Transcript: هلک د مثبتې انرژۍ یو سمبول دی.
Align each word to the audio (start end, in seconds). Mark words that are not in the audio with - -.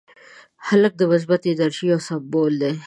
هلک 0.67 0.93
د 0.97 1.01
مثبتې 1.11 1.47
انرژۍ 1.53 1.85
یو 1.91 1.99
سمبول 2.07 2.53
دی. 2.61 2.73